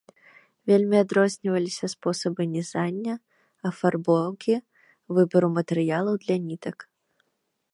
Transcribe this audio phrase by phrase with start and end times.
[0.69, 3.13] Вельмі адрозніваліся спосабы нізання,
[3.71, 4.55] афарбоўкі,
[5.19, 6.77] выбару матэрыялаў для нітак.